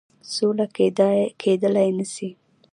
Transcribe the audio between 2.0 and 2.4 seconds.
سي.